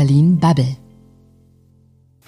[0.00, 0.78] Berlin Bubble.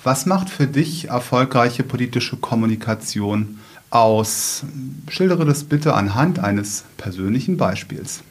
[0.04, 4.64] Was macht für dich erfolgreiche politische Kommunikation aus?
[5.08, 8.22] Schildere das bitte anhand eines persönlichen Beispiels.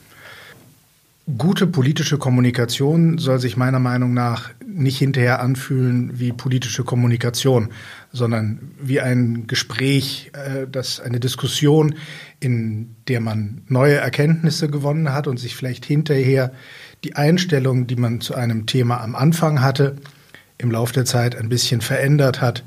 [1.36, 7.70] Gute politische Kommunikation soll sich meiner Meinung nach nicht hinterher anfühlen wie politische Kommunikation,
[8.12, 11.96] sondern wie ein Gespräch, äh, das eine Diskussion,
[12.38, 16.52] in der man neue Erkenntnisse gewonnen hat und sich vielleicht hinterher
[17.04, 19.96] die Einstellung, die man zu einem Thema am Anfang hatte,
[20.58, 22.64] im Laufe der Zeit ein bisschen verändert hat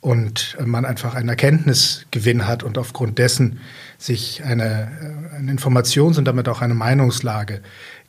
[0.00, 3.60] und man einfach einen Erkenntnisgewinn hat und aufgrund dessen
[3.98, 4.90] sich eine,
[5.32, 7.62] äh, eine Informations- und damit auch eine Meinungslage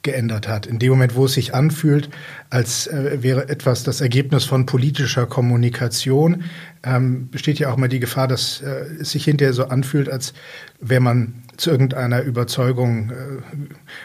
[0.06, 0.66] geändert hat.
[0.66, 2.10] In dem Moment, wo es sich anfühlt,
[2.50, 6.46] als äh, wäre etwas das Ergebnis von politischer Kommunikation,
[6.84, 10.34] ähm, besteht ja auch mal die Gefahr, dass äh, es sich hinterher so anfühlt, als
[10.80, 13.14] wäre man zu irgendeiner Überzeugung äh,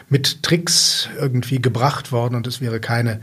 [0.09, 3.21] mit Tricks irgendwie gebracht worden und es wäre keine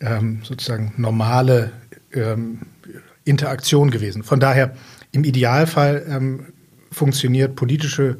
[0.00, 1.72] ähm, sozusagen normale
[2.12, 2.60] ähm,
[3.24, 4.22] Interaktion gewesen.
[4.22, 4.74] Von daher
[5.12, 6.46] im Idealfall ähm,
[6.92, 8.18] funktioniert politische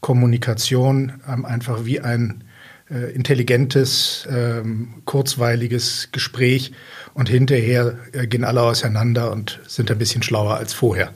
[0.00, 2.44] Kommunikation ähm, einfach wie ein
[2.90, 6.72] äh, intelligentes, ähm, kurzweiliges Gespräch
[7.14, 11.12] und hinterher äh, gehen alle auseinander und sind ein bisschen schlauer als vorher.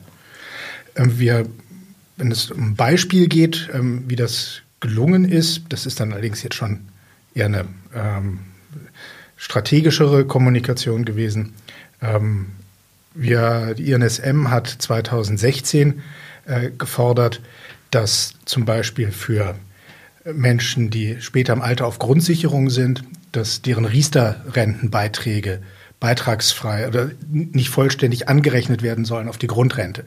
[0.95, 1.45] Ähm, wir,
[2.17, 6.43] wenn es um ein Beispiel geht, ähm, wie das gelungen ist, das ist dann allerdings
[6.43, 6.81] jetzt schon
[7.33, 8.39] eher eine ähm,
[9.37, 11.53] strategischere Kommunikation gewesen.
[12.01, 12.47] Ähm,
[13.13, 16.01] wir, die INSM hat 2016
[16.45, 17.41] äh, gefordert,
[17.91, 19.55] dass zum Beispiel für
[20.25, 25.61] Menschen, die später im Alter auf Grundsicherung sind, dass deren Riester-Rentenbeiträge
[26.01, 30.05] beitragsfrei oder nicht vollständig angerechnet werden sollen auf die Grundrente.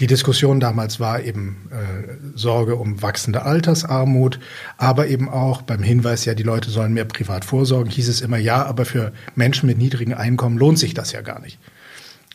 [0.00, 4.40] Die Diskussion damals war eben äh, Sorge um wachsende Altersarmut,
[4.76, 8.38] aber eben auch beim Hinweis, ja, die Leute sollen mehr privat vorsorgen, hieß es immer,
[8.38, 11.60] ja, aber für Menschen mit niedrigen Einkommen lohnt sich das ja gar nicht.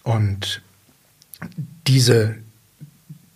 [0.03, 0.61] Und
[1.87, 2.35] diese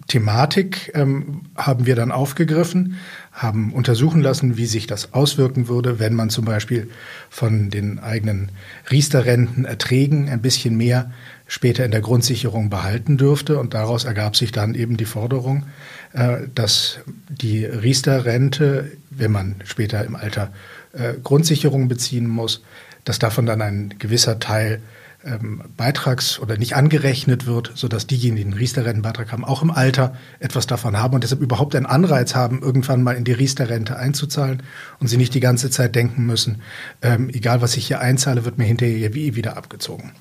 [0.08, 2.98] Thematik ähm, haben wir dann aufgegriffen,
[3.40, 6.90] haben untersuchen lassen, wie sich das auswirken würde, wenn man zum Beispiel
[7.30, 8.52] von den eigenen
[8.92, 11.12] Riester-Rentenerträgen ein bisschen mehr
[11.48, 13.58] später in der Grundsicherung behalten dürfte.
[13.58, 15.64] Und daraus ergab sich dann eben die Forderung,
[16.12, 17.00] äh, dass
[17.30, 20.52] die Riester-Rente, wenn man später im Alter
[20.92, 22.62] äh, Grundsicherung beziehen muss,
[23.06, 24.82] dass davon dann ein gewisser Teil
[25.26, 30.16] ähm, Beitrags- oder nicht angerechnet wird, sodass diejenigen, die einen Riester-Rentenbeitrag haben, auch im Alter
[30.40, 34.64] etwas davon haben und deshalb überhaupt einen Anreiz haben, irgendwann mal in die Riester-Rente einzuzahlen
[35.00, 36.62] und sie nicht die ganze Zeit denken müssen,
[37.02, 40.12] ähm, egal was ich hier einzahle, wird mir hinterher wie wieder abgezogen.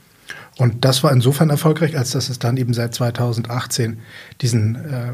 [0.57, 3.99] Und das war insofern erfolgreich, als dass es dann eben seit 2018
[4.41, 5.13] diesen äh,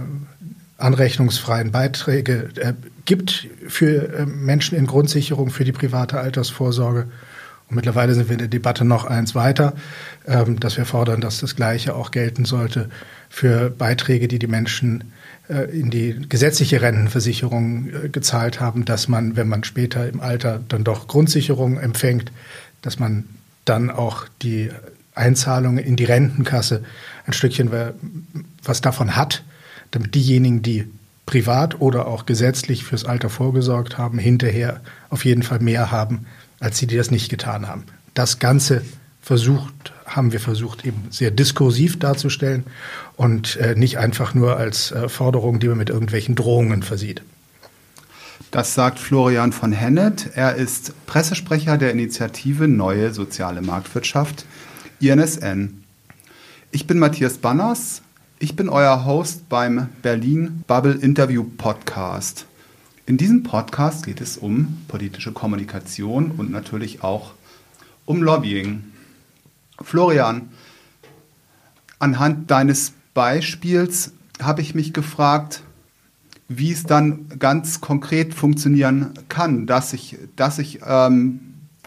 [0.78, 2.72] anrechnungsfreien Beiträge äh,
[3.04, 7.08] gibt für äh, Menschen in Grundsicherung für die private Altersvorsorge.
[7.68, 9.74] Und mittlerweile sind wir in der Debatte noch eins weiter,
[10.26, 12.90] ähm, dass wir fordern, dass das Gleiche auch gelten sollte
[13.30, 15.12] für Beiträge, die die Menschen
[15.48, 20.60] äh, in die gesetzliche Rentenversicherung äh, gezahlt haben, dass man, wenn man später im Alter
[20.68, 22.32] dann doch Grundsicherung empfängt,
[22.82, 23.24] dass man
[23.64, 24.70] dann auch die
[25.14, 26.84] Einzahlungen in die Rentenkasse
[27.26, 27.70] ein Stückchen
[28.62, 29.42] was davon hat,
[29.90, 30.90] damit diejenigen, die
[31.24, 36.26] privat oder auch gesetzlich fürs Alter vorgesorgt haben, hinterher auf jeden Fall mehr haben
[36.64, 37.84] als die, die das nicht getan haben.
[38.14, 38.82] Das Ganze
[39.20, 42.64] versucht, haben wir versucht, eben sehr diskursiv darzustellen
[43.16, 47.22] und äh, nicht einfach nur als äh, Forderung, die man mit irgendwelchen Drohungen versieht.
[48.50, 50.30] Das sagt Florian von Hennet.
[50.34, 54.46] Er ist Pressesprecher der Initiative Neue Soziale Marktwirtschaft,
[55.00, 55.82] INSN.
[56.70, 58.02] Ich bin Matthias Banners.
[58.38, 62.46] Ich bin euer Host beim Berlin Bubble Interview Podcast.
[63.06, 67.34] In diesem Podcast geht es um politische Kommunikation und natürlich auch
[68.06, 68.82] um Lobbying.
[69.78, 70.48] Florian,
[71.98, 74.12] anhand deines Beispiels
[74.42, 75.62] habe ich mich gefragt,
[76.48, 81.40] wie es dann ganz konkret funktionieren kann, dass ich, dass ich ähm,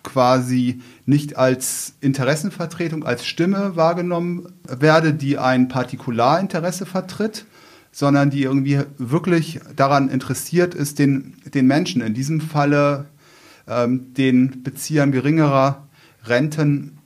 [0.03, 7.45] quasi nicht als Interessenvertretung, als Stimme wahrgenommen werde, die ein Partikularinteresse vertritt,
[7.92, 13.06] sondern die irgendwie wirklich daran interessiert ist, den, den Menschen, in diesem Falle
[13.68, 15.88] ähm, den Beziehern geringerer
[16.25, 16.98] Renten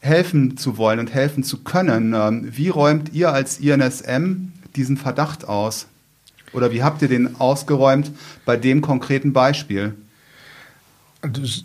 [0.00, 2.14] helfen zu wollen und helfen zu können.
[2.14, 5.86] Ähm, wie räumt ihr als INSM diesen Verdacht aus?
[6.52, 8.12] Oder wie habt ihr den ausgeräumt
[8.44, 9.94] bei dem konkreten Beispiel?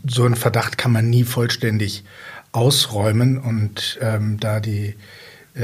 [0.08, 2.04] So einen Verdacht kann man nie vollständig
[2.52, 4.96] ausräumen und ähm, da die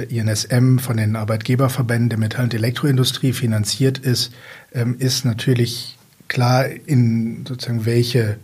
[0.04, 4.34] INSM von den Arbeitgeberverbänden der Metall- und Elektroindustrie finanziert ist,
[4.74, 5.98] ähm, ist natürlich
[6.28, 8.38] klar, in sozusagen welche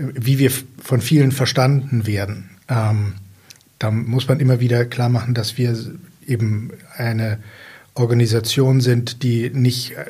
[0.00, 0.50] wie wir
[0.82, 2.50] von vielen verstanden werden.
[2.68, 3.14] Ähm,
[3.78, 5.76] da muss man immer wieder klar machen, dass wir
[6.26, 7.38] eben eine
[7.94, 10.04] Organisation sind, die nicht äh,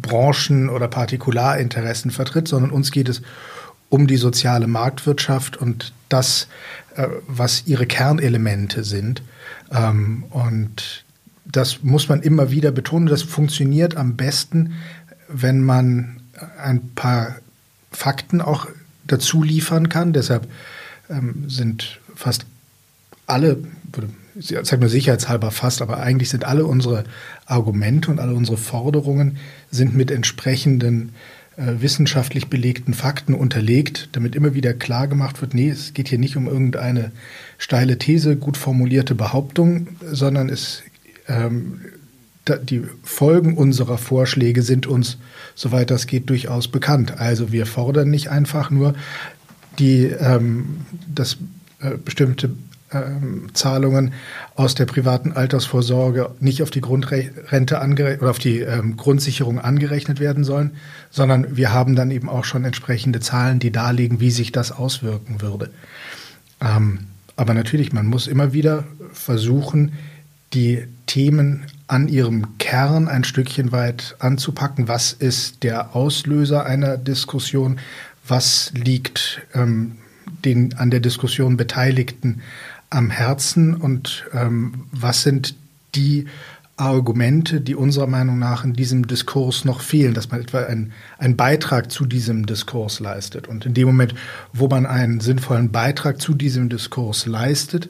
[0.00, 3.22] Branchen- oder Partikularinteressen vertritt, sondern uns geht es
[3.88, 6.48] um die soziale Marktwirtschaft und das,
[6.96, 9.22] äh, was ihre Kernelemente sind.
[9.72, 11.04] Ähm, und
[11.44, 13.06] das muss man immer wieder betonen.
[13.06, 14.74] Das funktioniert am besten,
[15.28, 16.20] wenn man
[16.58, 17.36] ein paar
[17.90, 18.66] Fakten auch
[19.06, 20.12] dazu liefern kann.
[20.12, 20.48] Deshalb
[21.10, 22.46] ähm, sind fast
[23.26, 23.58] alle,
[24.34, 27.04] sage nur sicherheitshalber fast, aber eigentlich sind alle unsere
[27.46, 29.38] Argumente und alle unsere Forderungen
[29.70, 31.12] sind mit entsprechenden
[31.56, 36.36] wissenschaftlich belegten Fakten unterlegt, damit immer wieder klar gemacht wird, nee, es geht hier nicht
[36.36, 37.12] um irgendeine
[37.58, 40.82] steile These, gut formulierte Behauptung, sondern es
[41.28, 41.80] ähm,
[42.64, 45.18] die Folgen unserer Vorschläge sind uns,
[45.54, 47.18] soweit das geht, durchaus bekannt.
[47.18, 48.94] Also wir fordern nicht einfach nur
[49.78, 50.78] die, ähm,
[51.14, 51.36] dass
[51.80, 52.50] äh, bestimmte
[53.52, 54.12] Zahlungen
[54.54, 57.80] aus der privaten Altersvorsorge nicht auf die Grundrente
[58.20, 60.72] oder auf die ähm, Grundsicherung angerechnet werden sollen,
[61.10, 65.40] sondern wir haben dann eben auch schon entsprechende Zahlen, die darlegen, wie sich das auswirken
[65.40, 65.70] würde.
[66.60, 67.06] Ähm,
[67.36, 69.92] aber natürlich, man muss immer wieder versuchen,
[70.54, 74.88] die Themen an ihrem Kern ein Stückchen weit anzupacken.
[74.88, 77.78] Was ist der Auslöser einer Diskussion?
[78.26, 79.96] Was liegt ähm,
[80.44, 82.42] den an der Diskussion Beteiligten
[82.92, 85.54] am Herzen und ähm, was sind
[85.94, 86.26] die
[86.76, 91.92] Argumente, die unserer Meinung nach in diesem Diskurs noch fehlen, dass man etwa einen, Beitrag
[91.92, 93.46] zu diesem Diskurs leistet.
[93.46, 94.14] Und in dem Moment,
[94.52, 97.88] wo man einen sinnvollen Beitrag zu diesem Diskurs leistet,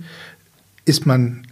[0.84, 1.46] ist man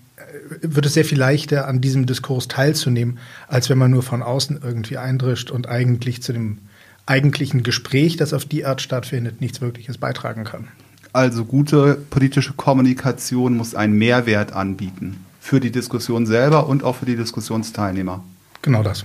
[0.61, 3.19] wird es sehr viel leichter, an diesem Diskurs teilzunehmen,
[3.49, 6.58] als wenn man nur von außen irgendwie eindrischt und eigentlich zu dem
[7.06, 10.69] eigentlichen Gespräch, das auf die Art stattfindet, nichts Wirkliches beitragen kann.
[11.12, 17.07] Also gute politische Kommunikation muss einen Mehrwert anbieten für die Diskussion selber und auch für
[17.07, 18.23] die Diskussionsteilnehmer.
[18.62, 19.05] Genau das.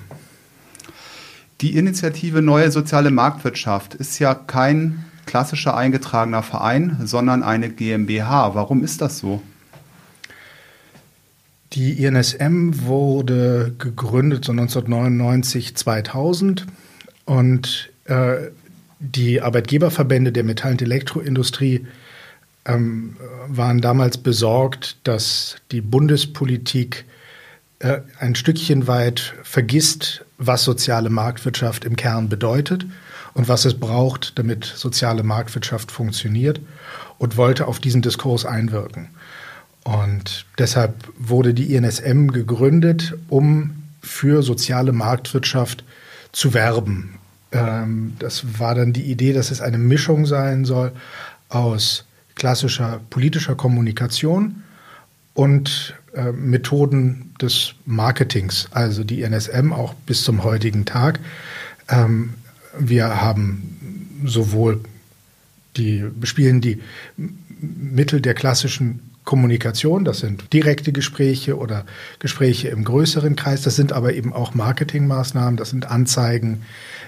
[1.62, 8.54] Die Initiative Neue Soziale Marktwirtschaft ist ja kein klassischer eingetragener Verein, sondern eine GmbH.
[8.54, 9.42] Warum ist das so?
[11.74, 16.68] Die INSM wurde gegründet so 1999, 2000
[17.26, 18.50] und äh,
[19.14, 21.86] die Arbeitgeberverbände der Metall- und Elektroindustrie
[22.66, 23.16] ähm,
[23.48, 27.06] waren damals besorgt, dass die Bundespolitik
[27.80, 32.86] äh, ein Stückchen weit vergisst, was soziale Marktwirtschaft im Kern bedeutet
[33.34, 36.60] und was es braucht, damit soziale Marktwirtschaft funktioniert
[37.18, 39.10] und wollte auf diesen Diskurs einwirken.
[39.84, 45.84] Und deshalb wurde die INSM gegründet, um für soziale Marktwirtschaft
[46.32, 47.20] zu werben.
[47.56, 50.92] Ähm, das war dann die Idee, dass es eine Mischung sein soll
[51.50, 52.06] aus
[52.36, 54.64] klassischer politischer Kommunikation
[55.34, 61.20] und äh, Methoden des Marketings, also die INSM auch bis zum heutigen Tag.
[61.90, 62.34] Ähm,
[62.78, 64.82] wir haben sowohl
[65.78, 66.82] die bespielen die
[67.60, 71.86] Mittel der klassischen Kommunikation, das sind direkte Gespräche oder
[72.20, 76.62] Gespräche im größeren Kreis, das sind aber eben auch Marketingmaßnahmen, das sind Anzeigen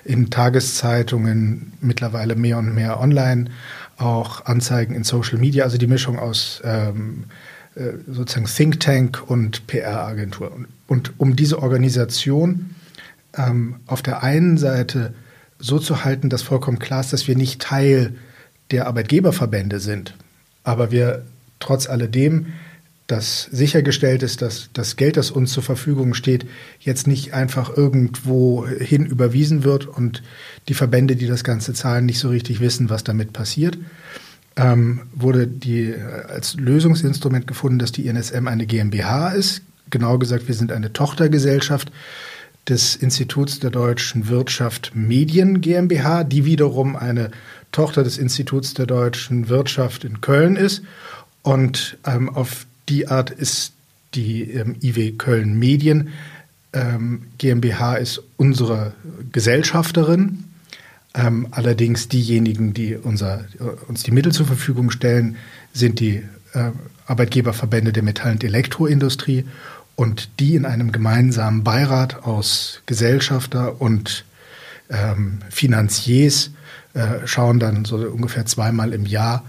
[0.04, 3.46] in Tageszeitungen, mittlerweile mehr und mehr online,
[3.98, 7.26] auch Anzeigen in Social Media, also die Mischung aus ähm,
[7.76, 10.52] äh, sozusagen Think Tank und PR-Agentur.
[10.52, 12.72] Und, und, um diese Organisation
[13.36, 15.14] ähm, auf der einen Seite
[15.60, 18.16] so zu halten, dass vollkommen klar ist, dass wir nicht Teil
[18.72, 20.16] der Arbeitgeberverbände sind,
[20.64, 21.24] aber wir
[21.60, 22.48] trotz alledem,
[23.08, 26.46] dass sichergestellt ist, dass das Geld, das uns zur Verfügung steht,
[26.82, 30.22] jetzt nicht einfach irgendwo hin überwiesen wird und
[30.68, 33.78] die Verbände, die das Ganze zahlen, nicht so richtig wissen, was damit passiert,
[34.58, 39.62] ähm, wurde die äh, als Lösungsinstrument gefunden, dass die INSM eine GmbH ist.
[39.90, 41.94] Genau gesagt, wir sind eine Tochtergesellschaft
[42.68, 47.32] des Instituts der deutschen Wirtschaft Medien GmbH, die wiederum eine
[47.72, 50.84] Tochter des Instituts der deutschen Wirtschaft in Köln ist
[51.48, 53.72] und ähm, auf die Art ist
[54.16, 56.10] die ähm, IW Köln Medien
[56.74, 58.92] ähm, GmbH ist unsere
[59.32, 60.44] Gesellschafterin.
[61.14, 63.46] Ähm, allerdings diejenigen, die unser,
[63.88, 65.38] uns die Mittel zur Verfügung stellen,
[65.72, 66.24] sind die
[66.54, 66.72] äh,
[67.06, 69.46] Arbeitgeberverbände der Metall- und Elektroindustrie
[69.96, 74.26] und die in einem gemeinsamen Beirat aus Gesellschafter und
[74.90, 76.52] ähm, Finanziers
[76.94, 79.46] äh, schauen dann so ungefähr zweimal im Jahr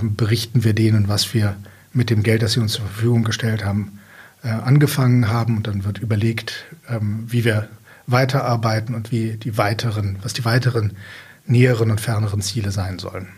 [0.00, 1.56] berichten wir denen, was wir
[1.92, 3.98] mit dem Geld, das sie uns zur Verfügung gestellt haben,
[4.42, 5.56] äh, angefangen haben.
[5.56, 7.68] Und dann wird überlegt, ähm, wie wir
[8.06, 10.92] weiterarbeiten und wie die weiteren, was die weiteren
[11.46, 13.28] näheren und ferneren Ziele sein sollen.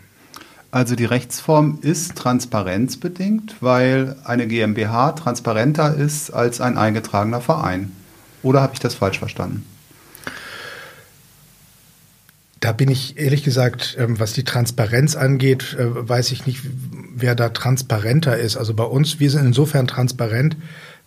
[0.71, 7.91] Also die Rechtsform ist transparenzbedingt, weil eine GmbH transparenter ist als ein eingetragener Verein.
[8.43, 9.65] Oder habe ich das falsch verstanden?
[12.59, 16.61] Da bin ich ehrlich gesagt, ähm, was die Transparenz angeht, äh, weiß ich nicht,
[17.15, 18.57] wer da transparenter ist.
[18.57, 20.57] Also bei uns, wir sind insofern transparent,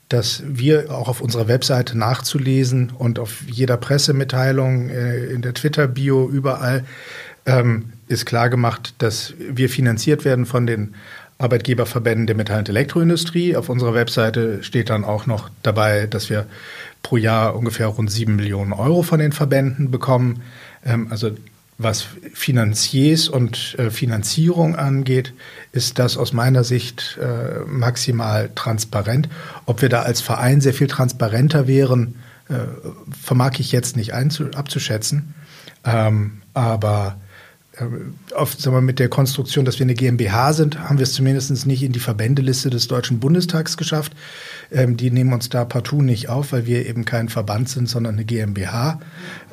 [0.09, 6.29] dass wir auch auf unserer Webseite nachzulesen und auf jeder Pressemitteilung, äh, in der Twitter-Bio,
[6.29, 6.85] überall
[7.47, 10.95] ähm, ist klar gemacht, dass wir finanziert werden von den
[11.39, 13.57] Arbeitgeberverbänden der Metall- und Elektroindustrie.
[13.57, 16.47] Auf unserer Webseite steht dann auch noch dabei, dass wir
[17.03, 20.43] pro Jahr ungefähr rund sieben Millionen Euro von den Verbänden bekommen.
[20.85, 21.31] Ähm, also
[21.79, 25.33] was Finanziers und äh, Finanzierung angeht,
[25.73, 29.29] ist das aus meiner Sicht äh, maximal transparent.
[29.65, 32.17] Ob wir da als Verein sehr viel transparenter wären,
[32.51, 32.59] äh,
[33.19, 35.35] vermag ich jetzt nicht abzuschätzen.
[35.85, 37.17] Ähm, aber
[38.35, 41.67] auf, sagen wir, mit der Konstruktion, dass wir eine GmbH sind, haben wir es zumindest
[41.67, 44.13] nicht in die Verbändeliste des Deutschen Bundestags geschafft.
[44.71, 48.15] Ähm, die nehmen uns da partout nicht auf, weil wir eben kein Verband sind, sondern
[48.15, 49.01] eine GmbH.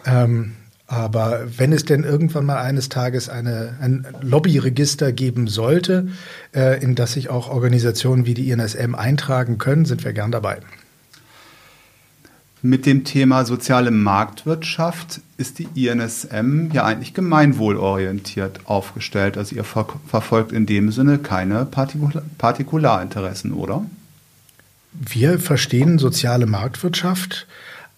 [0.05, 0.53] Ähm,
[0.87, 6.07] aber wenn es denn irgendwann mal eines Tages eine, ein Lobbyregister geben sollte,
[6.55, 10.59] äh, in das sich auch Organisationen wie die INSM eintragen können, sind wir gern dabei.
[12.61, 19.37] Mit dem Thema soziale Marktwirtschaft ist die INSM ja eigentlich gemeinwohlorientiert aufgestellt.
[19.37, 23.85] Also ihr ver verfolgt in dem Sinne keine Partikul Partikularinteressen, oder?
[24.93, 27.45] Wir verstehen soziale Marktwirtschaft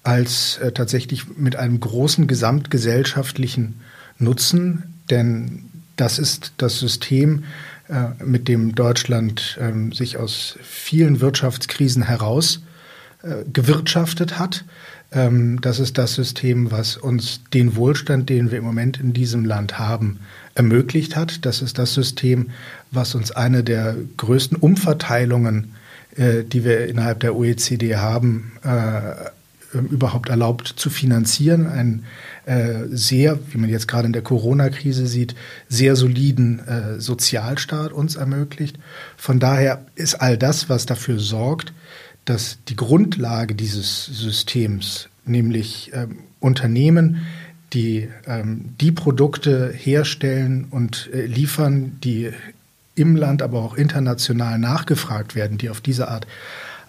[0.04, 3.82] als äh, tatsächlich mit einem großen gesamtgesellschaftlichen
[4.18, 5.66] Nutzen, denn
[5.96, 7.44] das ist das System,
[7.90, 12.62] äh, mit dem Deutschland äh, sich aus vielen Wirtschaftskrisen heraus
[13.22, 14.64] äh, gewirtschaftet hat.
[15.12, 19.44] Ähm, das ist das System, was uns den Wohlstand, den wir im Moment in diesem
[19.44, 20.20] Land haben,
[20.56, 21.46] ermöglicht hat.
[21.46, 22.52] Das ist das System,
[22.92, 25.74] was uns eine der größten Umverteilungen,
[26.16, 29.30] äh, die wir innerhalb der OECD haben, äh,
[29.74, 31.68] ähm, überhaupt erlaubt zu finanzieren.
[31.68, 32.04] Ein
[32.46, 35.36] äh, sehr, wie man jetzt gerade in der Corona-Krise sieht,
[35.68, 38.80] sehr soliden äh, Sozialstaat uns ermöglicht.
[39.18, 41.74] Von daher ist all das, was dafür sorgt,
[42.26, 47.26] dass die Grundlage dieses Systems, nämlich ähm, Unternehmen,
[47.74, 52.32] die ähm, die Produkte herstellen und äh, liefern, die
[52.96, 56.28] im Land, aber auch international nachgefragt werden, die auf diese Art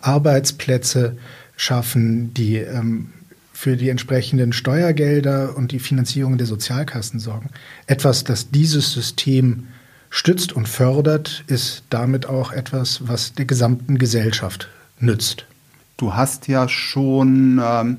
[0.00, 1.16] Arbeitsplätze
[1.61, 3.11] schaffen, die ähm,
[3.52, 7.50] für die entsprechenden Steuergelder und die Finanzierung der Sozialkassen sorgen.
[7.87, 9.67] Etwas, das dieses System
[10.09, 14.69] stützt und fördert, ist damit auch etwas, was der gesamten Gesellschaft
[15.00, 15.45] nützt.
[15.99, 17.99] Du hast ja schon, ähm,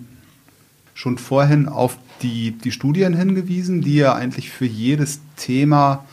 [0.95, 6.05] schon vorhin auf die, die Studien hingewiesen, die ihr eigentlich für jedes Thema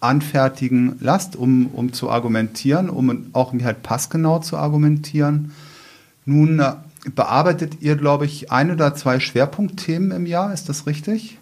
[0.00, 5.52] anfertigen lasst, um, um zu argumentieren, um auch halt passgenau zu argumentieren.
[6.24, 6.72] Nun äh,
[7.14, 11.38] bearbeitet ihr, glaube ich, ein oder zwei Schwerpunktthemen im Jahr, ist das richtig?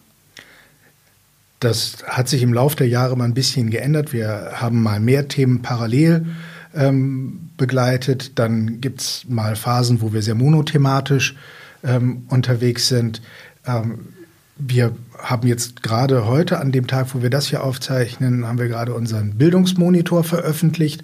[1.61, 4.13] Das hat sich im Laufe der Jahre mal ein bisschen geändert.
[4.13, 6.27] Wir haben mal mehr Themen parallel
[6.75, 8.39] ähm, begleitet.
[8.39, 11.37] Dann gibt es mal Phasen, wo wir sehr monothematisch
[11.83, 13.23] ähm, unterwegs sind.
[13.67, 14.09] Ähm,
[14.57, 18.69] wir haben jetzt gerade heute, an dem Tag, wo wir das hier aufzeichnen, haben wir
[18.69, 21.03] gerade unseren Bildungsmonitor veröffentlicht.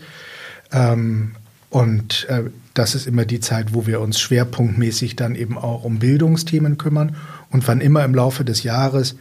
[0.72, 1.32] Ähm,
[1.70, 6.00] und äh, das ist immer die Zeit, wo wir uns schwerpunktmäßig dann eben auch um
[6.00, 7.16] Bildungsthemen kümmern.
[7.50, 9.16] Und wann immer im Laufe des Jahres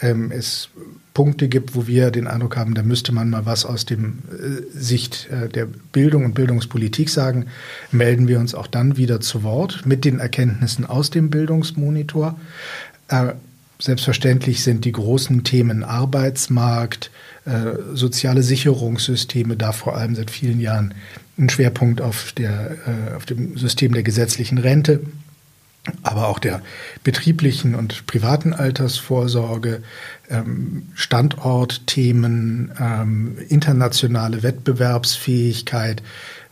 [0.00, 0.68] ähm, es
[1.14, 4.78] Punkte gibt, wo wir den Eindruck haben, da müsste man mal was aus dem äh,
[4.78, 7.46] Sicht äh, der Bildung und Bildungspolitik sagen,
[7.90, 12.38] melden wir uns auch dann wieder zu Wort mit den Erkenntnissen aus dem Bildungsmonitor.
[13.08, 13.34] Äh,
[13.78, 17.10] selbstverständlich sind die großen Themen Arbeitsmarkt,
[17.44, 20.94] äh, soziale Sicherungssysteme da vor allem seit vielen Jahren
[21.38, 25.00] ein Schwerpunkt auf, der, äh, auf dem System der gesetzlichen Rente,
[26.02, 26.62] aber auch der
[27.02, 29.82] betrieblichen und privaten Altersvorsorge,
[30.30, 36.02] ähm, Standortthemen, ähm, internationale Wettbewerbsfähigkeit.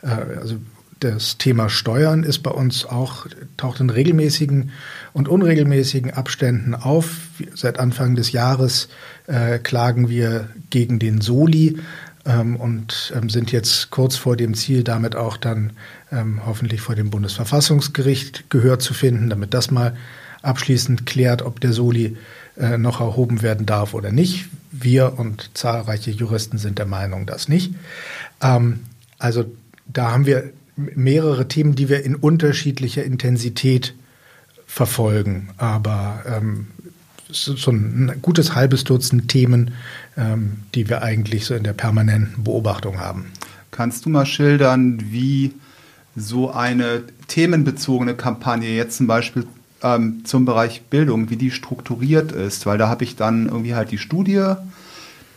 [0.03, 0.09] Äh,
[0.39, 0.57] also
[1.01, 4.71] das Thema Steuern ist bei uns auch, taucht in regelmäßigen
[5.13, 7.17] und unregelmäßigen Abständen auf.
[7.55, 8.89] Seit Anfang des Jahres
[9.27, 11.79] äh, klagen wir gegen den Soli,
[12.25, 15.73] ähm, und ähm, sind jetzt kurz vor dem Ziel, damit auch dann
[16.11, 19.97] ähm, hoffentlich vor dem Bundesverfassungsgericht Gehör zu finden, damit das mal
[20.43, 22.17] abschließend klärt, ob der Soli
[22.57, 24.47] äh, noch erhoben werden darf oder nicht.
[24.71, 27.75] Wir und zahlreiche Juristen sind der Meinung, dass nicht.
[28.41, 28.81] Ähm,
[29.19, 29.45] also
[29.87, 33.95] da haben wir mehrere Themen, die wir in unterschiedlicher Intensität
[34.67, 35.51] verfolgen.
[35.59, 36.69] Aber ähm,
[37.33, 39.73] so ein gutes halbes Dutzend Themen,
[40.17, 43.27] ähm, die wir eigentlich so in der permanenten Beobachtung haben.
[43.71, 45.53] Kannst du mal schildern, wie
[46.15, 49.47] so eine themenbezogene Kampagne jetzt zum Beispiel
[49.83, 52.67] ähm, zum Bereich Bildung, wie die strukturiert ist?
[52.67, 54.55] Weil da habe ich dann irgendwie halt die Studie,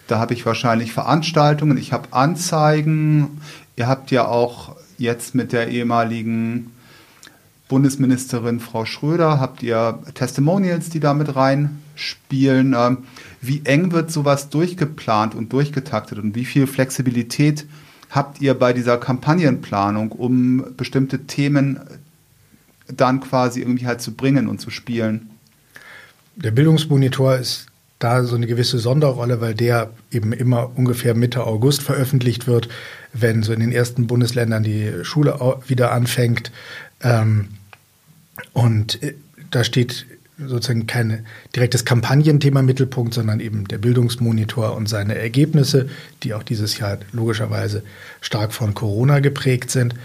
[0.07, 3.41] da habe ich wahrscheinlich Veranstaltungen, ich habe Anzeigen.
[3.75, 6.71] Ihr habt ja auch jetzt mit der ehemaligen
[7.67, 11.35] Bundesministerin Frau Schröder, habt ihr Testimonials, die da mit
[11.95, 12.75] reinspielen.
[12.77, 12.99] Ähm,
[13.41, 17.65] wie eng wird sowas durchgeplant und durchgetaktet und wie viel Flexibilität
[18.09, 21.79] habt ihr bei dieser Kampagnenplanung, um bestimmte Themen
[22.87, 25.29] dann quasi irgendwie halt zu bringen und zu spielen?
[26.35, 27.67] Der Bildungsmonitor ist
[27.99, 32.67] da so eine gewisse Sonderrolle, weil der eben immer ungefähr Mitte August veröffentlicht wird,
[33.13, 36.51] wenn so in den ersten Bundesländern die Schule wieder anfängt.
[37.01, 37.49] Ähm,
[38.51, 39.15] und äh,
[39.49, 40.05] da steht
[40.37, 41.25] sozusagen kein
[41.55, 45.87] direktes Kampagnenthema im Mittelpunkt, sondern eben der Bildungsmonitor und seine Ergebnisse,
[46.23, 47.83] die auch dieses Jahr logischerweise
[48.21, 49.95] stark von Corona geprägt sind.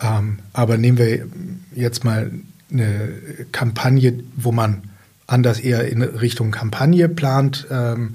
[0.00, 1.26] Ähm, aber nehmen wir
[1.74, 2.30] jetzt mal
[2.72, 3.14] eine
[3.52, 4.84] Kampagne, wo man
[5.26, 8.14] anders eher in Richtung Kampagne plant, ähm,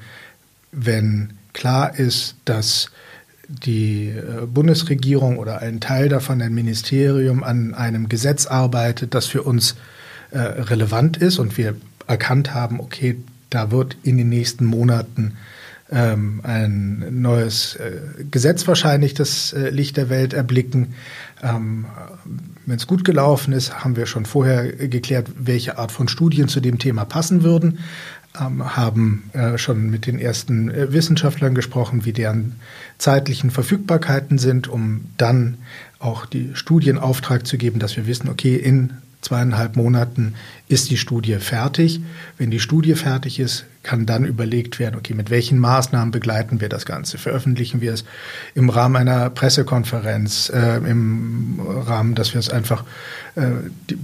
[0.72, 2.92] wenn klar ist, dass
[3.48, 9.42] die äh, Bundesregierung oder ein Teil davon, ein Ministerium, an einem Gesetz arbeitet, das für
[9.42, 9.76] uns
[10.32, 11.76] äh, relevant ist und wir
[12.08, 13.18] erkannt haben, okay,
[13.50, 15.38] da wird in den nächsten Monaten
[15.92, 20.94] ähm, ein neues äh, Gesetz wahrscheinlich das äh, Licht der Welt erblicken.
[21.42, 21.86] Ähm,
[22.68, 26.60] Wenn es gut gelaufen ist, haben wir schon vorher geklärt, welche Art von Studien zu
[26.60, 27.80] dem Thema passen würden
[28.40, 32.56] ähm, haben äh, schon mit den ersten äh, Wissenschaftlern gesprochen, wie deren
[32.98, 35.58] zeitlichen Verfügbarkeiten sind, um dann
[36.00, 40.36] auch die Studien Auftrag zu geben, dass wir wissen, okay, in zweieinhalb Monaten
[40.68, 42.02] ist die Studie fertig.
[42.38, 46.70] Wenn die Studie fertig ist, kann dann überlegt werden, okay, mit welchen Maßnahmen begleiten wir
[46.70, 47.18] das Ganze?
[47.18, 48.06] Veröffentlichen wir es
[48.54, 52.84] im Rahmen einer Pressekonferenz, äh, im Rahmen, dass wir es einfach
[53.36, 53.48] äh,
[53.90, 53.98] die,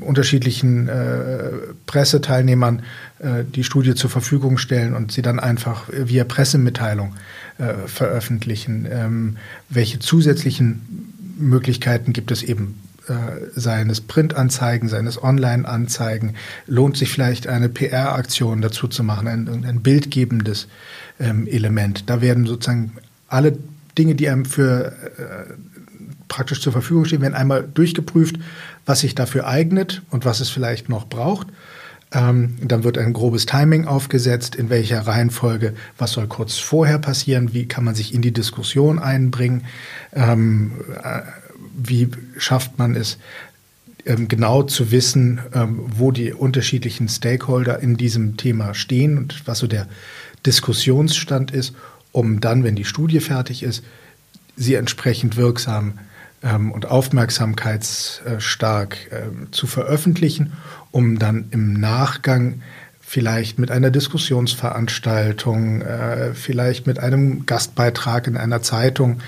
[0.00, 1.50] unterschiedlichen äh,
[1.86, 2.82] Presseteilnehmern
[3.18, 7.14] äh, die Studie zur Verfügung stellen und sie dann einfach via Pressemitteilung
[7.58, 8.88] äh, veröffentlichen.
[8.90, 9.36] Ähm,
[9.68, 12.78] welche zusätzlichen Möglichkeiten gibt es eben
[13.54, 16.34] seines Printanzeigen, seines Online-Anzeigen,
[16.66, 20.68] lohnt sich vielleicht eine PR-Aktion dazu zu machen, ein, ein bildgebendes
[21.18, 22.08] ähm, Element.
[22.08, 22.92] Da werden sozusagen
[23.28, 23.56] alle
[23.96, 25.54] Dinge, die einem für äh,
[26.28, 28.36] praktisch zur Verfügung stehen, werden einmal durchgeprüft,
[28.86, 31.48] was sich dafür eignet und was es vielleicht noch braucht.
[32.12, 37.52] Ähm, dann wird ein grobes Timing aufgesetzt, in welcher Reihenfolge, was soll kurz vorher passieren,
[37.52, 39.64] wie kann man sich in die Diskussion einbringen.
[40.12, 41.20] Ähm, äh,
[41.82, 43.18] wie schafft man es,
[44.06, 49.58] ähm, genau zu wissen, ähm, wo die unterschiedlichen Stakeholder in diesem Thema stehen und was
[49.58, 49.86] so der
[50.46, 51.74] Diskussionsstand ist,
[52.12, 53.84] um dann, wenn die Studie fertig ist,
[54.56, 55.98] sie entsprechend wirksam
[56.42, 58.96] ähm, und aufmerksamkeitsstark
[59.50, 60.52] zu veröffentlichen,
[60.90, 62.62] um dann im Nachgang
[63.00, 69.20] vielleicht mit einer Diskussionsveranstaltung, äh, vielleicht mit einem Gastbeitrag in einer Zeitung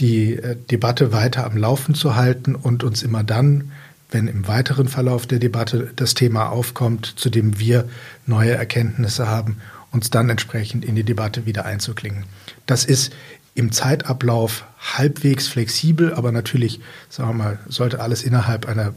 [0.00, 3.72] die äh, Debatte weiter am Laufen zu halten und uns immer dann,
[4.10, 7.88] wenn im weiteren Verlauf der Debatte das Thema aufkommt, zu dem wir
[8.26, 9.58] neue Erkenntnisse haben,
[9.92, 12.24] uns dann entsprechend in die Debatte wieder einzuklingen.
[12.66, 13.12] Das ist
[13.54, 18.94] im Zeitablauf halbwegs flexibel, aber natürlich, sagen wir mal, sollte alles innerhalb einer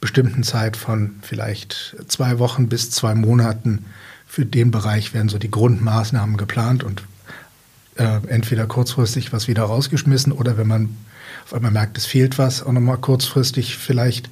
[0.00, 3.84] bestimmten Zeit von vielleicht zwei Wochen bis zwei Monaten
[4.26, 7.02] für den Bereich werden so die Grundmaßnahmen geplant und
[7.96, 10.96] äh, entweder kurzfristig was wieder rausgeschmissen oder wenn man
[11.44, 14.30] auf einmal merkt, es fehlt was, auch nochmal kurzfristig vielleicht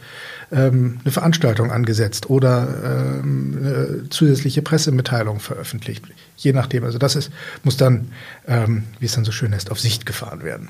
[0.52, 6.04] ähm, eine Veranstaltung angesetzt oder ähm, eine zusätzliche Pressemitteilung veröffentlicht.
[6.36, 6.84] Je nachdem.
[6.84, 7.30] Also das ist,
[7.62, 8.12] muss dann,
[8.46, 10.68] ähm, wie es dann so schön heißt, auf Sicht gefahren werden.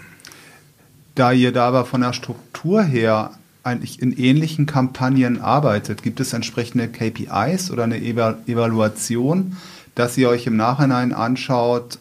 [1.15, 6.33] Da ihr da aber von der Struktur her eigentlich in ähnlichen Kampagnen arbeitet, gibt es
[6.33, 9.57] entsprechende KPIs oder eine Evaluation,
[9.95, 11.99] dass ihr euch im Nachhinein anschaut,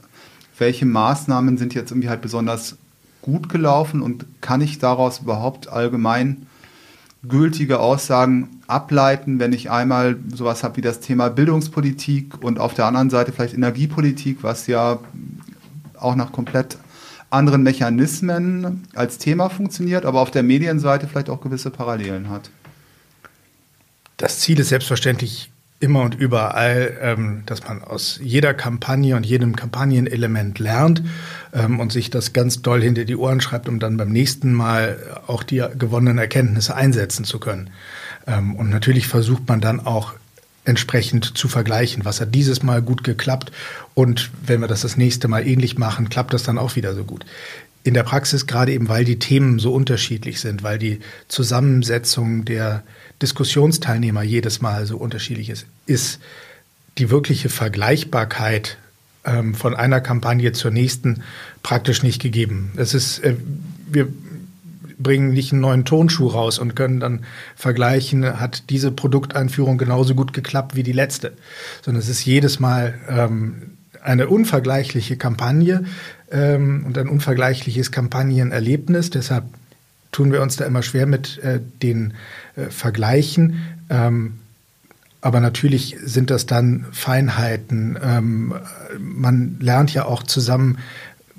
[0.60, 2.78] welche Maßnahmen sind jetzt irgendwie halt besonders
[3.22, 6.48] gut gelaufen und kann ich daraus überhaupt allgemein
[7.28, 12.86] gültige Aussagen ableiten, wenn ich einmal sowas habe wie das Thema Bildungspolitik und auf der
[12.86, 15.00] anderen Seite vielleicht Energiepolitik, was ja
[15.98, 16.78] auch nach komplett
[17.30, 22.50] anderen Mechanismen als Thema funktioniert, aber auf der Medienseite vielleicht auch gewisse Parallelen hat.
[24.18, 29.56] Das Ziel ist selbstverständlich immer und überall, ähm, dass man aus jeder Kampagne und jedem
[29.56, 31.04] Kampagnenelement lernt
[31.54, 34.98] ähm, und sich das ganz doll hinter die Ohren schreibt, um dann beim nächsten Mal
[35.28, 37.70] auch die gewonnenen Erkenntnisse einsetzen zu können.
[38.28, 40.14] Ähm, und natürlich versucht man dann auch
[40.66, 42.04] entsprechend zu vergleichen.
[42.04, 43.52] Was hat dieses Mal gut geklappt?
[43.94, 47.06] Und wenn wir das das nächste Mal ähnlich machen, klappt das dann auch wieder so
[47.06, 47.26] gut.
[47.84, 52.84] In der Praxis, gerade eben, weil die Themen so unterschiedlich sind, weil die Zusammensetzung der
[53.22, 56.20] Diskussionsteilnehmer jedes Mal so unterschiedlich ist, ist
[56.98, 58.78] die wirkliche Vergleichbarkeit
[59.26, 61.24] ähm, von einer Kampagne zur nächsten
[61.64, 62.72] praktisch nicht gegeben.
[62.78, 63.36] Es ist, äh,
[63.88, 64.08] wir
[64.98, 70.34] bringen nicht einen neuen Tonschuh raus und können dann vergleichen, hat diese Produkteinführung genauso gut
[70.34, 71.34] geklappt wie die letzte,
[71.82, 75.86] sondern es ist jedes Mal ähm, eine unvergleichliche Kampagne
[76.32, 79.10] ähm, und ein unvergleichliches Kampagnenerlebnis.
[79.10, 79.46] Deshalb
[80.12, 82.14] tun wir uns da immer schwer mit äh, den
[82.56, 83.62] äh, Vergleichen.
[83.90, 84.40] Ähm,
[85.22, 87.98] aber natürlich sind das dann Feinheiten.
[88.02, 88.54] Ähm,
[88.98, 90.78] man lernt ja auch zusammen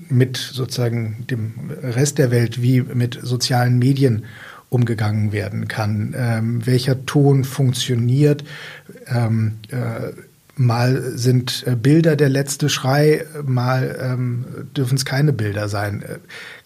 [0.09, 4.25] mit sozusagen dem Rest der Welt, wie mit sozialen Medien
[4.69, 8.45] umgegangen werden kann, ähm, welcher Ton funktioniert.
[9.07, 10.13] Ähm, äh,
[10.61, 14.45] mal sind äh, Bilder der letzte Schrei, mal ähm,
[14.77, 16.03] dürfen es keine Bilder sein.
[16.03, 16.19] Äh,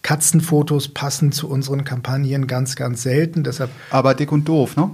[0.03, 3.45] Katzenfotos passen zu unseren Kampagnen ganz, ganz selten.
[3.45, 4.91] Deshalb Aber dick und doof, ne?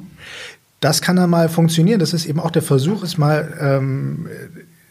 [0.80, 1.98] Das kann dann mal funktionieren.
[1.98, 4.28] Das ist eben auch der Versuch, es mal ähm,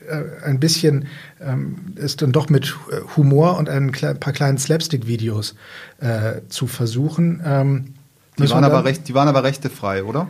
[0.08, 1.06] äh, ein bisschen
[1.40, 2.76] ähm, ist dann doch mit
[3.16, 5.56] Humor und ein paar kleinen Slapstick-Videos
[6.00, 7.42] äh, zu versuchen.
[7.46, 7.94] Ähm,
[8.40, 10.28] die, waren aber recht, die waren aber rechtefrei, oder?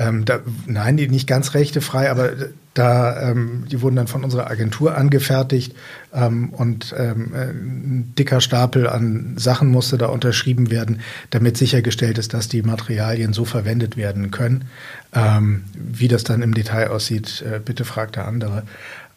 [0.00, 2.30] Ähm, da, nein, die nicht ganz rechtefrei, aber
[2.72, 5.74] da, ähm, die wurden dann von unserer Agentur angefertigt
[6.14, 12.32] ähm, und ähm, ein dicker Stapel an Sachen musste da unterschrieben werden, damit sichergestellt ist,
[12.32, 14.66] dass die Materialien so verwendet werden können.
[15.12, 18.62] Ähm, wie das dann im Detail aussieht, äh, bitte fragt der andere.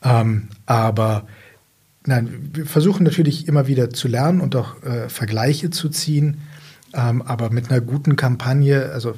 [0.04, 1.28] Ähm, aber
[2.08, 6.42] nein, wir versuchen natürlich immer wieder zu lernen und auch äh, Vergleiche zu ziehen.
[6.94, 9.16] Aber mit einer guten Kampagne, also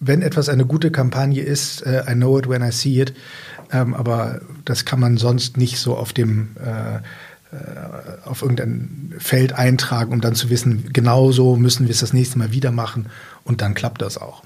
[0.00, 3.14] wenn etwas eine gute Kampagne ist, äh, I know it when I see it,
[3.70, 7.00] ähm, aber das kann man sonst nicht so auf dem äh,
[7.52, 12.12] äh, auf irgendein Feld eintragen, um dann zu wissen, genau so müssen wir es das
[12.12, 13.06] nächste Mal wieder machen
[13.44, 14.42] und dann klappt das auch.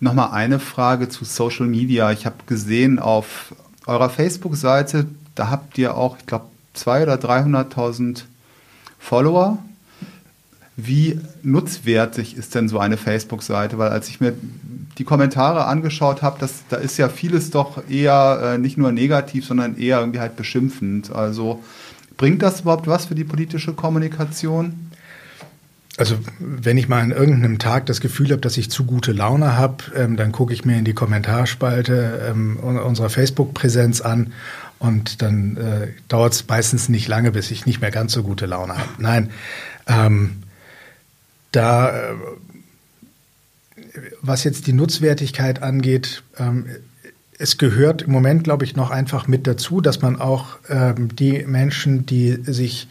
[0.00, 2.10] Nochmal eine Frage zu Social Media.
[2.10, 3.54] Ich habe gesehen auf
[3.86, 6.46] eurer Facebook-Seite, da habt ihr auch, ich glaube,
[6.76, 8.22] 200.000 oder 300.000
[8.98, 9.58] Follower
[10.86, 13.78] wie nutzwertig ist denn so eine Facebook-Seite?
[13.78, 14.34] Weil als ich mir
[14.98, 19.76] die Kommentare angeschaut habe, da ist ja vieles doch eher äh, nicht nur negativ, sondern
[19.78, 21.12] eher irgendwie halt beschimpfend.
[21.12, 21.62] Also
[22.16, 24.90] bringt das überhaupt was für die politische Kommunikation?
[25.98, 29.56] Also wenn ich mal an irgendeinem Tag das Gefühl habe, dass ich zu gute Laune
[29.56, 34.32] habe, ähm, dann gucke ich mir in die Kommentarspalte ähm, unserer Facebook-Präsenz an
[34.78, 38.46] und dann äh, dauert es meistens nicht lange, bis ich nicht mehr ganz so gute
[38.46, 38.88] Laune habe.
[38.98, 39.30] Nein,
[39.86, 40.41] ähm,
[41.52, 42.14] da, äh,
[44.20, 46.66] was jetzt die Nutzwertigkeit angeht, ähm,
[47.38, 51.44] es gehört im Moment, glaube ich, noch einfach mit dazu, dass man auch ähm, die
[51.44, 52.88] Menschen, die sich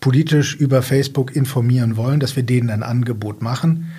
[0.00, 3.92] politisch über Facebook informieren wollen, dass wir denen ein Angebot machen.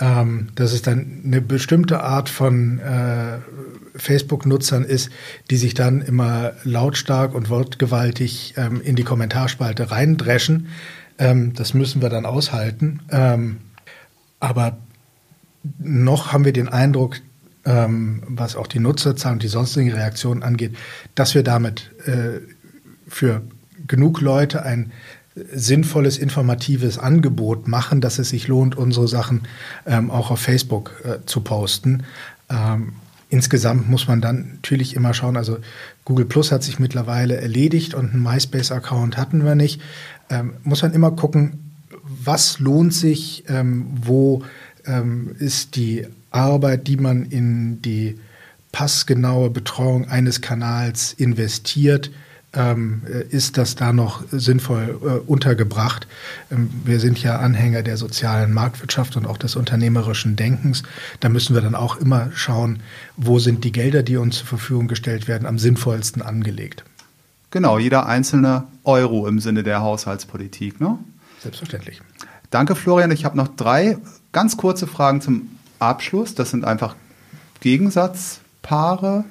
[0.00, 3.38] Ähm, dass es dann eine bestimmte Art von äh,
[3.96, 5.10] Facebook-Nutzern ist,
[5.50, 10.68] die sich dann immer lautstark und wortgewaltig ähm, in die Kommentarspalte reindreschen.
[11.18, 13.00] Ähm, das müssen wir dann aushalten.
[13.10, 13.58] Ähm,
[14.40, 14.78] aber
[15.78, 17.16] noch haben wir den Eindruck,
[17.64, 20.76] ähm, was auch die Nutzerzahlen und die sonstigen Reaktionen angeht,
[21.14, 22.40] dass wir damit äh,
[23.08, 23.42] für
[23.86, 24.92] genug Leute ein
[25.52, 29.42] sinnvolles, informatives Angebot machen, dass es sich lohnt, unsere Sachen
[29.86, 32.04] ähm, auch auf Facebook äh, zu posten.
[32.50, 32.94] Ähm,
[33.28, 35.58] insgesamt muss man dann natürlich immer schauen, also
[36.04, 39.80] Google Plus hat sich mittlerweile erledigt und einen MySpace-Account hatten wir nicht.
[40.30, 41.70] Ähm, muss man immer gucken,
[42.02, 44.42] was lohnt sich, ähm, wo
[44.86, 48.18] ähm, ist die Arbeit, die man in die
[48.72, 52.10] passgenaue Betreuung eines Kanals investiert,
[52.54, 56.06] ähm, äh, ist das da noch sinnvoll äh, untergebracht.
[56.50, 60.82] Ähm, wir sind ja Anhänger der sozialen Marktwirtschaft und auch des unternehmerischen Denkens.
[61.20, 62.80] Da müssen wir dann auch immer schauen,
[63.16, 66.84] wo sind die Gelder, die uns zur Verfügung gestellt werden, am sinnvollsten angelegt.
[67.50, 70.80] Genau, jeder einzelne Euro im Sinne der Haushaltspolitik.
[70.80, 70.98] Ne?
[71.40, 72.02] Selbstverständlich.
[72.50, 73.10] Danke, Florian.
[73.10, 73.98] Ich habe noch drei
[74.32, 76.34] ganz kurze Fragen zum Abschluss.
[76.34, 76.96] Das sind einfach
[77.60, 79.24] Gegensatzpaare.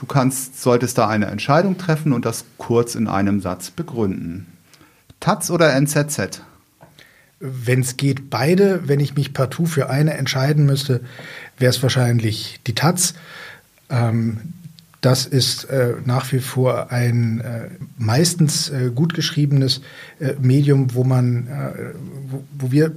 [0.00, 4.46] Du kannst, solltest da eine Entscheidung treffen und das kurz in einem Satz begründen.
[5.20, 6.40] Taz oder NZZ?
[7.38, 8.88] Wenn es geht, beide.
[8.88, 11.02] Wenn ich mich partout für eine entscheiden müsste,
[11.58, 13.12] wäre es wahrscheinlich die Taz.
[13.90, 14.38] Ähm,
[15.02, 19.82] das ist äh, nach wie vor ein äh, meistens äh, gut geschriebenes
[20.18, 21.92] äh, Medium, wo man, äh,
[22.30, 22.96] wo, wo, wir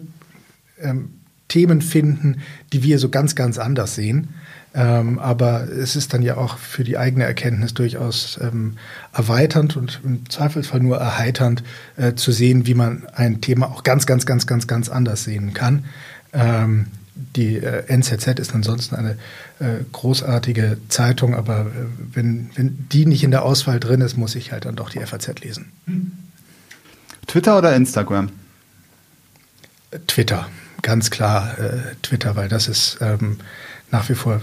[0.80, 1.10] ähm,
[1.50, 2.38] Themen finden,
[2.72, 4.30] die wir so ganz, ganz anders sehen.
[4.76, 8.78] Ähm, aber es ist dann ja auch für die eigene Erkenntnis durchaus ähm,
[9.14, 11.64] erweiternd und im Zweifelsfall nur erheiternd
[11.96, 15.54] äh, zu sehen, wie man ein Thema auch ganz, ganz, ganz, ganz, ganz anders sehen
[15.54, 15.86] kann.
[16.34, 19.12] Ähm, die äh, NZZ ist ansonsten eine
[19.60, 24.36] äh, großartige Zeitung, aber äh, wenn, wenn die nicht in der Auswahl drin ist, muss
[24.36, 25.72] ich halt dann doch die FAZ lesen.
[27.28, 28.30] Twitter oder Instagram?
[30.08, 30.50] Twitter,
[30.82, 33.38] ganz klar äh, Twitter, weil das ist ähm,
[33.92, 34.42] nach wie vor,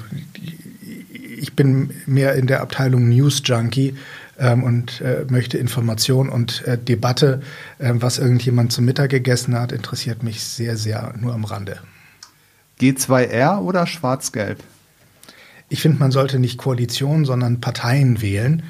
[1.39, 3.97] ich bin mehr in der Abteilung News Junkie
[4.39, 7.43] ähm, und äh, möchte Information und äh, Debatte.
[7.79, 11.79] Äh, was irgendjemand zum Mittag gegessen hat, interessiert mich sehr, sehr nur am Rande.
[12.81, 14.63] G2R oder Schwarz-Gelb?
[15.69, 18.63] Ich finde, man sollte nicht Koalition, sondern Parteien wählen.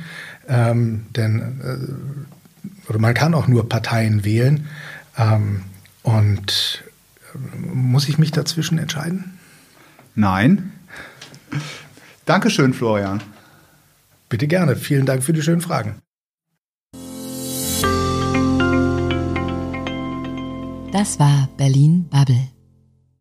[0.48, 4.66] Ähm, denn äh, oder man kann auch nur Parteien wählen.
[5.16, 5.62] Ähm,
[6.02, 6.84] und
[7.34, 9.38] äh, muss ich mich dazwischen entscheiden?
[10.20, 10.72] Nein.
[12.26, 13.22] Dankeschön, Florian.
[14.28, 14.76] Bitte gerne.
[14.76, 16.02] Vielen Dank für die schönen Fragen.
[20.92, 22.48] Das war Berlin Bubble.